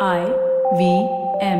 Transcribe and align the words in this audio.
I 0.00 0.26
V 0.76 1.08
M. 1.40 1.58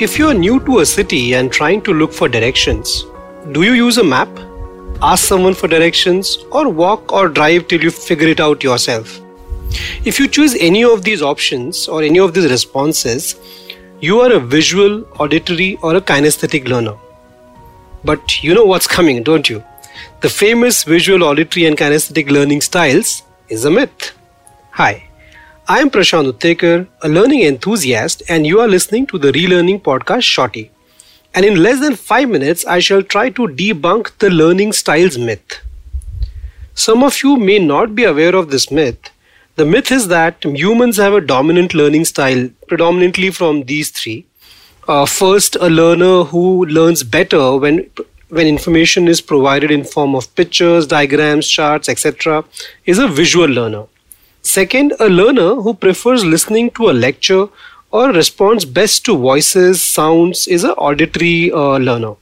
If 0.00 0.18
you're 0.18 0.34
new 0.34 0.58
to 0.64 0.80
a 0.80 0.84
city 0.84 1.34
and 1.34 1.52
trying 1.52 1.80
to 1.82 1.94
look 1.94 2.12
for 2.12 2.28
directions, 2.28 3.04
do 3.52 3.62
you 3.62 3.74
use 3.74 3.98
a 3.98 4.02
map? 4.02 4.28
Ask 5.00 5.24
someone 5.24 5.54
for 5.54 5.68
directions 5.68 6.38
or 6.50 6.68
walk 6.68 7.12
or 7.12 7.28
drive 7.28 7.68
till 7.68 7.80
you 7.80 7.92
figure 7.92 8.26
it 8.26 8.40
out 8.40 8.64
yourself? 8.64 9.20
If 10.04 10.18
you 10.18 10.26
choose 10.26 10.56
any 10.56 10.82
of 10.82 11.04
these 11.04 11.22
options 11.22 11.86
or 11.86 12.02
any 12.02 12.18
of 12.18 12.34
these 12.34 12.50
responses, 12.50 13.36
you 14.00 14.18
are 14.22 14.32
a 14.32 14.40
visual, 14.40 15.04
auditory, 15.20 15.78
or 15.82 15.94
a 15.94 16.00
kinesthetic 16.00 16.66
learner. 16.66 16.96
But 18.06 18.42
you 18.44 18.54
know 18.54 18.64
what's 18.64 18.86
coming, 18.86 19.24
don't 19.24 19.50
you? 19.50 19.64
The 20.20 20.28
famous 20.28 20.84
visual, 20.84 21.24
auditory, 21.24 21.66
and 21.66 21.76
kinesthetic 21.76 22.30
learning 22.30 22.60
styles 22.60 23.24
is 23.48 23.64
a 23.64 23.70
myth. 23.70 24.12
Hi, 24.80 25.08
I 25.66 25.80
am 25.80 25.90
Prashant 25.90 26.30
Uttekar, 26.30 26.86
a 27.02 27.08
learning 27.08 27.42
enthusiast, 27.42 28.22
and 28.28 28.46
you 28.46 28.60
are 28.60 28.68
listening 28.68 29.08
to 29.08 29.18
the 29.18 29.32
Relearning 29.32 29.82
Podcast 29.82 30.22
Shorty. 30.22 30.70
And 31.34 31.44
in 31.44 31.60
less 31.62 31.80
than 31.80 31.96
5 31.96 32.28
minutes, 32.28 32.64
I 32.64 32.78
shall 32.78 33.02
try 33.02 33.28
to 33.30 33.48
debunk 33.48 34.16
the 34.18 34.30
learning 34.30 34.74
styles 34.74 35.18
myth. 35.18 35.60
Some 36.74 37.02
of 37.02 37.20
you 37.24 37.36
may 37.36 37.58
not 37.58 37.96
be 37.96 38.04
aware 38.04 38.36
of 38.36 38.50
this 38.50 38.70
myth, 38.70 39.10
the 39.56 39.64
myth 39.64 39.90
is 39.90 40.08
that 40.08 40.44
humans 40.44 40.98
have 40.98 41.14
a 41.14 41.20
dominant 41.22 41.72
learning 41.72 42.04
style, 42.04 42.50
predominantly 42.68 43.30
from 43.30 43.62
these 43.62 43.88
three. 43.88 44.26
Uh, 44.88 45.04
first, 45.04 45.56
a 45.56 45.68
learner 45.68 46.22
who 46.22 46.64
learns 46.66 47.02
better 47.02 47.56
when 47.56 47.90
when 48.28 48.46
information 48.46 49.08
is 49.08 49.20
provided 49.20 49.70
in 49.70 49.84
form 49.84 50.14
of 50.14 50.32
pictures, 50.34 50.86
diagrams, 50.86 51.48
charts, 51.48 51.88
etc., 51.88 52.44
is 52.84 52.98
a 52.98 53.06
visual 53.06 53.46
learner. 53.46 53.84
Second, 54.42 54.94
a 55.00 55.08
learner 55.08 55.54
who 55.56 55.74
prefers 55.74 56.24
listening 56.24 56.70
to 56.72 56.90
a 56.90 56.98
lecture 57.04 57.48
or 57.92 58.10
responds 58.12 58.64
best 58.64 59.04
to 59.04 59.16
voices, 59.16 59.80
sounds 59.82 60.46
is 60.48 60.64
an 60.64 60.70
auditory 60.70 61.52
uh, 61.52 61.78
learner. 61.78 62.14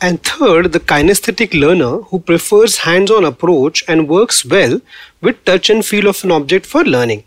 And 0.00 0.22
third, 0.22 0.72
the 0.72 0.80
kinesthetic 0.80 1.58
learner 1.58 2.02
who 2.08 2.20
prefers 2.20 2.78
hands 2.78 3.10
on 3.10 3.24
approach 3.24 3.84
and 3.88 4.08
works 4.08 4.44
well 4.44 4.80
with 5.20 5.44
touch 5.44 5.70
and 5.70 5.84
feel 5.84 6.08
of 6.08 6.24
an 6.24 6.30
object 6.30 6.66
for 6.66 6.84
learning. 6.84 7.24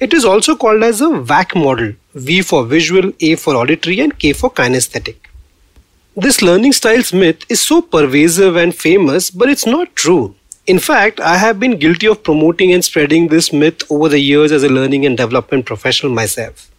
It 0.00 0.14
is 0.14 0.24
also 0.24 0.56
called 0.56 0.82
as 0.82 1.00
a 1.00 1.10
VAK 1.10 1.56
model 1.56 1.94
V 2.14 2.42
for 2.42 2.64
visual, 2.64 3.12
A 3.20 3.36
for 3.36 3.54
auditory, 3.54 4.00
and 4.00 4.18
K 4.18 4.32
for 4.32 4.50
kinesthetic. 4.50 5.16
This 6.16 6.42
learning 6.42 6.72
styles 6.72 7.12
myth 7.12 7.44
is 7.48 7.60
so 7.60 7.80
pervasive 7.80 8.56
and 8.56 8.74
famous, 8.74 9.30
but 9.30 9.48
it's 9.48 9.66
not 9.66 9.94
true. 9.94 10.34
In 10.66 10.78
fact, 10.78 11.20
I 11.20 11.36
have 11.38 11.58
been 11.58 11.78
guilty 11.78 12.06
of 12.06 12.22
promoting 12.22 12.72
and 12.72 12.84
spreading 12.84 13.28
this 13.28 13.52
myth 13.52 13.82
over 13.90 14.08
the 14.08 14.18
years 14.18 14.52
as 14.52 14.62
a 14.62 14.68
learning 14.68 15.06
and 15.06 15.16
development 15.16 15.64
professional 15.64 16.12
myself. 16.12 16.70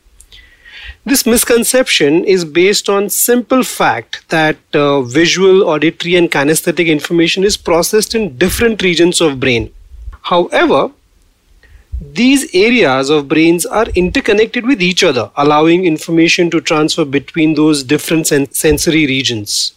This 1.06 1.26
misconception 1.26 2.26
is 2.26 2.44
based 2.44 2.90
on 2.90 3.10
simple 3.10 3.64
fact 3.64 4.28
that 4.30 4.58
uh, 4.74 5.02
visual, 5.02 5.64
auditory 5.64 6.16
and 6.16 6.30
kinesthetic 6.30 6.88
information 6.88 7.44
is 7.44 7.56
processed 7.56 8.14
in 8.14 8.38
different 8.38 8.84
regions 8.84 9.22
of 9.22 9.40
brain. 9.40 9.74
However, 10.24 10.92
these 12.02 12.54
areas 12.56 13.10
of 13.10 13.28
brains 13.28 13.66
are 13.66 13.88
interconnected 13.96 14.66
with 14.66 14.82
each 14.82 15.04
other, 15.04 15.32
allowing 15.36 15.86
information 15.86 16.50
to 16.52 16.62
transfer 16.62 17.06
between 17.06 17.56
those 17.56 17.84
different 17.84 18.28
sen- 18.28 18.52
sensory 18.52 19.06
regions. 19.06 19.74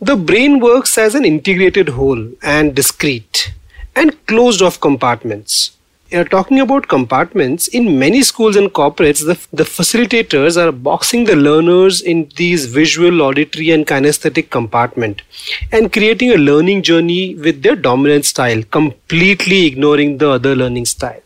The 0.00 0.16
brain 0.16 0.60
works 0.60 0.96
as 0.96 1.14
an 1.14 1.24
integrated 1.24 1.90
whole 1.90 2.30
and 2.42 2.74
discrete 2.74 3.52
and 3.94 4.26
closed 4.26 4.62
off 4.62 4.80
compartments 4.80 5.72
uh, 6.12 6.24
talking 6.24 6.60
about 6.60 6.88
compartments, 6.88 7.68
in 7.68 7.98
many 7.98 8.22
schools 8.22 8.56
and 8.56 8.72
corporates, 8.72 9.24
the, 9.24 9.38
the 9.56 9.64
facilitators 9.64 10.56
are 10.56 10.72
boxing 10.72 11.24
the 11.24 11.36
learners 11.36 12.00
in 12.00 12.28
these 12.36 12.66
visual, 12.66 13.22
auditory, 13.22 13.70
and 13.70 13.86
kinesthetic 13.86 14.50
compartment 14.50 15.22
and 15.72 15.92
creating 15.92 16.32
a 16.32 16.36
learning 16.36 16.82
journey 16.82 17.34
with 17.36 17.62
their 17.62 17.76
dominant 17.76 18.24
style, 18.24 18.62
completely 18.64 19.66
ignoring 19.66 20.18
the 20.18 20.28
other 20.28 20.56
learning 20.56 20.86
style. 20.86 21.20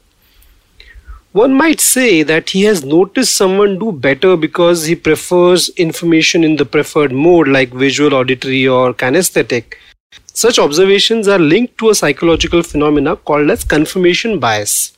One 1.34 1.52
might 1.52 1.80
say 1.80 2.22
that 2.22 2.50
he 2.50 2.62
has 2.62 2.84
noticed 2.84 3.36
someone 3.36 3.78
do 3.78 3.92
better 3.92 4.36
because 4.36 4.86
he 4.86 4.94
prefers 4.94 5.68
information 5.70 6.44
in 6.44 6.56
the 6.56 6.64
preferred 6.64 7.12
mode 7.12 7.48
like 7.48 7.70
visual, 7.70 8.14
auditory, 8.14 8.66
or 8.66 8.94
kinesthetic 8.94 9.74
such 10.32 10.58
observations 10.58 11.28
are 11.28 11.38
linked 11.38 11.78
to 11.78 11.90
a 11.90 11.94
psychological 11.94 12.62
phenomena 12.62 13.14
called 13.16 13.50
as 13.50 13.62
confirmation 13.62 14.40
bias. 14.40 14.96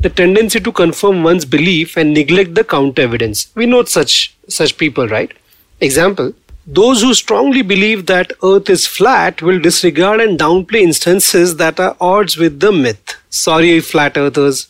The 0.00 0.08
tendency 0.08 0.58
to 0.60 0.72
confirm 0.72 1.22
one's 1.22 1.44
belief 1.44 1.96
and 1.98 2.14
neglect 2.14 2.54
the 2.54 2.64
counter 2.64 3.02
evidence. 3.02 3.52
We 3.54 3.66
know 3.66 3.84
such 3.84 4.34
such 4.48 4.78
people, 4.78 5.06
right? 5.06 5.32
Example, 5.80 6.32
those 6.66 7.02
who 7.02 7.12
strongly 7.12 7.62
believe 7.62 8.06
that 8.06 8.32
earth 8.42 8.70
is 8.70 8.86
flat 8.86 9.42
will 9.42 9.60
disregard 9.60 10.20
and 10.20 10.38
downplay 10.38 10.80
instances 10.80 11.56
that 11.56 11.78
are 11.78 11.96
odds 12.00 12.36
with 12.36 12.60
the 12.60 12.72
myth. 12.72 13.16
Sorry 13.28 13.80
flat 13.80 14.16
earthers. 14.16 14.68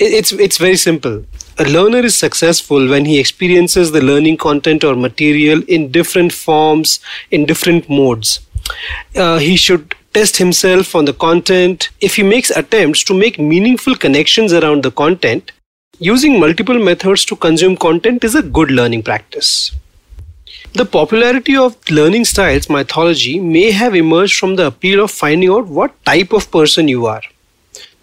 It's 0.00 0.32
it's 0.32 0.56
very 0.56 0.76
simple. 0.76 1.24
A 1.58 1.64
learner 1.64 1.98
is 1.98 2.16
successful 2.16 2.88
when 2.88 3.04
he 3.04 3.18
experiences 3.18 3.92
the 3.92 4.00
learning 4.00 4.38
content 4.38 4.82
or 4.82 4.94
material 4.96 5.62
in 5.68 5.90
different 5.92 6.32
forms, 6.32 7.00
in 7.30 7.44
different 7.44 7.90
modes 7.90 8.40
uh, 9.16 9.38
he 9.38 9.56
should 9.56 9.94
test 10.14 10.36
himself 10.36 10.94
on 10.94 11.04
the 11.04 11.12
content. 11.12 11.90
If 12.00 12.16
he 12.16 12.22
makes 12.22 12.50
attempts 12.50 13.04
to 13.04 13.14
make 13.14 13.38
meaningful 13.38 13.94
connections 13.96 14.52
around 14.52 14.82
the 14.82 14.90
content, 14.90 15.52
using 15.98 16.40
multiple 16.40 16.78
methods 16.78 17.24
to 17.26 17.36
consume 17.36 17.76
content 17.76 18.24
is 18.24 18.34
a 18.34 18.42
good 18.42 18.70
learning 18.70 19.02
practice. 19.02 19.72
The 20.72 20.84
popularity 20.84 21.56
of 21.56 21.76
learning 21.90 22.24
styles 22.26 22.70
mythology 22.70 23.38
may 23.40 23.70
have 23.70 23.94
emerged 23.94 24.36
from 24.36 24.56
the 24.56 24.66
appeal 24.66 25.04
of 25.04 25.10
finding 25.10 25.50
out 25.50 25.66
what 25.66 26.04
type 26.04 26.32
of 26.32 26.50
person 26.50 26.88
you 26.88 27.06
are. 27.06 27.22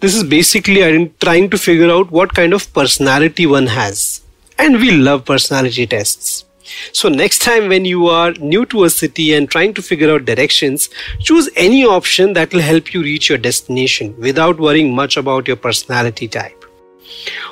This 0.00 0.14
is 0.14 0.24
basically 0.24 1.12
trying 1.20 1.50
to 1.50 1.58
figure 1.58 1.90
out 1.90 2.10
what 2.10 2.34
kind 2.34 2.52
of 2.52 2.72
personality 2.72 3.46
one 3.46 3.66
has. 3.66 4.20
And 4.58 4.76
we 4.76 4.90
love 4.90 5.24
personality 5.24 5.86
tests. 5.86 6.44
So, 6.92 7.08
next 7.08 7.40
time 7.40 7.68
when 7.68 7.84
you 7.84 8.08
are 8.08 8.32
new 8.32 8.66
to 8.66 8.84
a 8.84 8.90
city 8.90 9.32
and 9.34 9.50
trying 9.50 9.72
to 9.74 9.82
figure 9.82 10.12
out 10.12 10.26
directions, 10.26 10.90
choose 11.20 11.48
any 11.56 11.84
option 11.84 12.34
that 12.34 12.52
will 12.52 12.60
help 12.60 12.92
you 12.92 13.02
reach 13.02 13.28
your 13.28 13.38
destination 13.38 14.14
without 14.18 14.60
worrying 14.60 14.94
much 14.94 15.16
about 15.16 15.48
your 15.48 15.56
personality 15.56 16.28
type. 16.28 16.64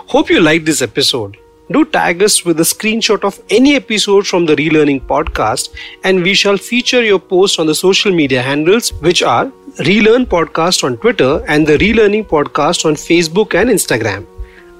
Hope 0.08 0.28
you 0.30 0.40
liked 0.40 0.66
this 0.66 0.82
episode. 0.82 1.36
Do 1.72 1.84
tag 1.84 2.22
us 2.22 2.44
with 2.44 2.60
a 2.60 2.62
screenshot 2.62 3.24
of 3.24 3.40
any 3.50 3.74
episode 3.74 4.26
from 4.26 4.46
the 4.46 4.54
Relearning 4.54 5.00
podcast, 5.00 5.70
and 6.04 6.22
we 6.22 6.34
shall 6.34 6.56
feature 6.56 7.02
your 7.02 7.18
post 7.18 7.58
on 7.58 7.66
the 7.66 7.74
social 7.74 8.12
media 8.12 8.40
handles, 8.40 8.92
which 9.00 9.22
are 9.22 9.50
Relearn 9.80 10.24
Podcast 10.24 10.84
on 10.84 10.96
Twitter 10.96 11.44
and 11.48 11.66
the 11.66 11.76
Relearning 11.76 12.26
Podcast 12.26 12.86
on 12.86 12.94
Facebook 12.94 13.54
and 13.54 13.68
Instagram. 13.68 14.26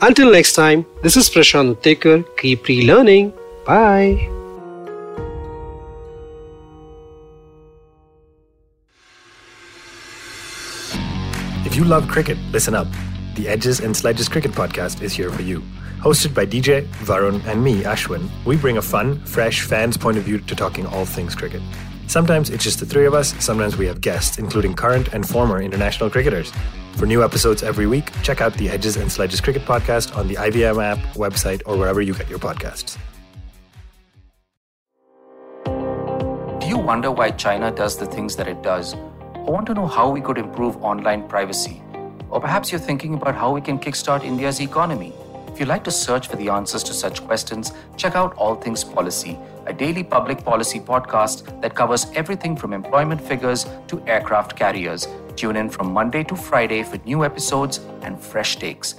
Until 0.01 0.33
next 0.33 0.55
time, 0.55 0.87
this 1.03 1.19
is 1.19 1.29
Prashant 1.29 1.77
Uttekar. 1.77 2.25
Keep 2.39 2.65
relearning. 2.65 3.31
Bye. 3.67 4.17
If 11.67 11.77
you 11.77 11.85
love 11.85 12.09
cricket, 12.09 12.39
listen 12.51 12.75
up. 12.75 12.89
The 13.35 13.49
Edges 13.49 13.81
and 13.81 13.95
Sledges 13.95 14.31
Cricket 14.31 14.53
Podcast 14.53 15.03
is 15.03 15.13
here 15.13 15.31
for 15.31 15.43
you. 15.43 15.63
Hosted 15.99 16.33
by 16.33 16.47
DJ, 16.47 16.87
Varun, 17.05 17.45
and 17.45 17.63
me, 17.63 17.83
Ashwin, 17.83 18.31
we 18.47 18.57
bring 18.57 18.79
a 18.79 18.83
fun, 18.83 19.19
fresh 19.27 19.61
fan's 19.61 19.99
point 19.99 20.17
of 20.17 20.25
view 20.25 20.39
to 20.39 20.57
talking 20.57 20.87
all 20.87 21.05
things 21.05 21.35
cricket. 21.35 21.61
Sometimes 22.07 22.51
it's 22.51 22.63
just 22.63 22.79
the 22.79 22.87
three 22.87 23.05
of 23.05 23.15
us, 23.15 23.35
sometimes 23.45 23.77
we 23.77 23.87
have 23.87 24.01
guests, 24.01 24.39
including 24.39 24.75
current 24.75 25.09
and 25.13 25.29
former 25.29 25.61
international 25.61 26.09
cricketers. 26.09 26.53
For 26.97 27.05
new 27.05 27.25
episodes 27.25 27.63
every 27.63 27.87
week, 27.87 28.11
check 28.23 28.41
out 28.41 28.55
the 28.55 28.71
Edges 28.71 28.97
and 28.97 29.11
Sledges 29.11 29.41
Cricket 29.41 29.63
Podcast 29.63 30.17
on 30.17 30.29
the 30.29 30.37
IVM 30.37 30.83
app, 30.83 30.99
website, 31.15 31.63
or 31.67 31.77
wherever 31.77 32.01
you 32.01 32.15
get 32.15 32.31
your 32.31 32.39
podcasts. 32.39 32.97
Do 36.61 36.69
you 36.69 36.79
wonder 36.79 37.11
why 37.11 37.33
China 37.33 37.71
does 37.71 37.99
the 37.99 38.07
things 38.07 38.37
that 38.37 38.47
it 38.47 38.63
does? 38.63 38.95
Or 39.35 39.53
want 39.53 39.67
to 39.67 39.75
know 39.75 39.87
how 39.87 40.09
we 40.09 40.21
could 40.21 40.39
improve 40.39 40.77
online 40.83 41.29
privacy? 41.29 41.83
Or 42.31 42.41
perhaps 42.41 42.71
you're 42.71 42.81
thinking 42.81 43.15
about 43.15 43.35
how 43.35 43.53
we 43.53 43.61
can 43.61 43.79
kickstart 43.79 44.25
India's 44.25 44.61
economy? 44.61 45.13
If 45.49 45.61
you'd 45.61 45.69
like 45.69 45.85
to 45.85 45.91
search 45.91 46.29
for 46.29 46.37
the 46.37 46.51
answers 46.51 46.83
to 46.85 46.95
such 46.95 47.25
questions, 47.25 47.73
check 47.97 48.15
out 48.15 48.35
All 48.35 48.55
Things 48.55 48.85
Policy, 48.85 49.39
a 49.67 49.73
daily 49.73 50.03
public 50.03 50.45
policy 50.45 50.81
podcast 50.81 51.61
that 51.61 51.75
covers 51.75 52.07
everything 52.15 52.57
from 52.57 52.73
employment 52.73 53.21
figures 53.21 53.67
to 53.89 54.03
aircraft 54.07 54.57
carriers. 54.57 55.09
Tune 55.37 55.57
in 55.57 55.71
from 55.71 55.93
Monday 55.93 56.25
to 56.25 56.37
Friday 56.37 56.83
for 56.83 56.99
new 56.99 57.25
episodes 57.25 57.81
and 58.03 58.21
fresh 58.21 58.57
takes. 58.57 58.95